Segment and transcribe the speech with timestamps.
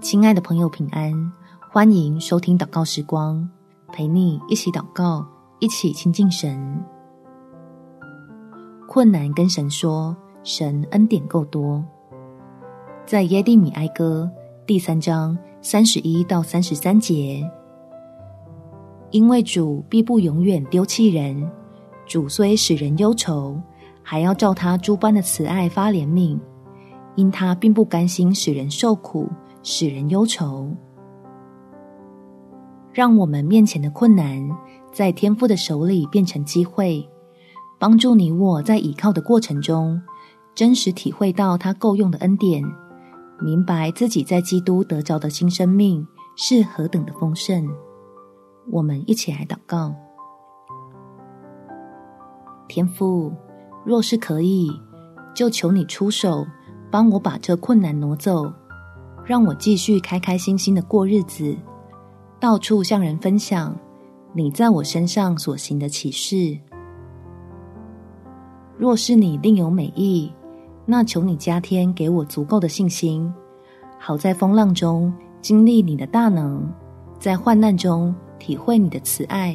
[0.00, 1.12] 亲爱的朋友，平安！
[1.72, 3.48] 欢迎收听祷告时光，
[3.92, 5.26] 陪你一起祷告，
[5.58, 6.80] 一起亲近神。
[8.86, 11.84] 困难跟神说，神恩典够多。
[13.04, 14.30] 在耶利米哀歌
[14.66, 17.44] 第三章三十一到三十三节，
[19.10, 21.50] 因为主必不永远丢弃人，
[22.06, 23.60] 主虽使人忧愁，
[24.04, 26.38] 还要照他诸般的慈爱发怜悯，
[27.16, 29.28] 因他并不甘心使人受苦。
[29.62, 30.70] 使人忧愁，
[32.92, 34.48] 让我们面前的困难，
[34.92, 37.08] 在天父的手里变成机会，
[37.78, 40.00] 帮助你我在倚靠的过程中，
[40.54, 42.62] 真实体会到他够用的恩典，
[43.40, 46.06] 明白自己在基督得着的新生命
[46.36, 47.68] 是何等的丰盛。
[48.70, 49.94] 我们一起来祷告：
[52.68, 53.32] 天父，
[53.84, 54.70] 若是可以，
[55.34, 56.46] 就求你出手，
[56.90, 58.52] 帮我把这困难挪走。
[59.28, 61.54] 让我继续开开心心的过日子，
[62.40, 63.78] 到处向人分享
[64.32, 66.58] 你在我身上所行的启示。
[68.78, 70.32] 若是你另有美意，
[70.86, 73.30] 那求你加添给我足够的信心，
[73.98, 75.12] 好在风浪中
[75.42, 76.66] 经历你的大能，
[77.20, 79.54] 在患难中体会你的慈爱，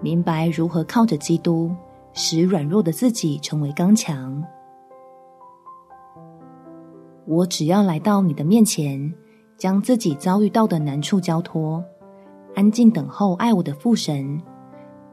[0.00, 1.74] 明白如何靠着基督，
[2.12, 4.40] 使软弱的自己成为刚强。
[7.32, 9.10] 我只要来到你的面前，
[9.56, 11.82] 将自己遭遇到的难处交托，
[12.54, 14.38] 安静等候爱我的父神，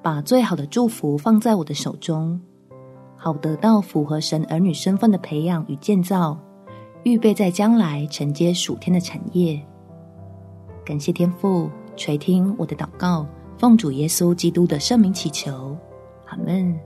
[0.02, 2.38] 把最好的祝福放在我的手中，
[3.16, 6.38] 好得到符合神儿女身份的培养与建造，
[7.04, 9.58] 预备在将来承接属天的产业。
[10.84, 13.26] 感谢天父垂听我的祷告，
[13.58, 15.74] 奉主耶稣基督的圣名祈求，
[16.26, 16.78] 阿门。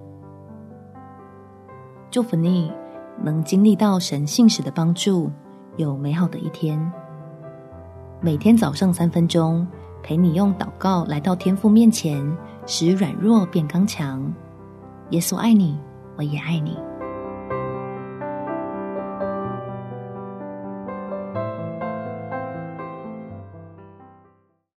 [2.11, 2.71] 祝福你。
[3.21, 5.29] 能经历到神信实的帮助，
[5.77, 6.79] 有美好的一天。
[8.21, 9.67] 每天早上三分钟，
[10.01, 12.25] 陪你用祷告来到天父面前，
[12.65, 14.33] 使软弱变刚强。
[15.09, 15.77] 耶稣爱你，
[16.17, 16.77] 我也爱你。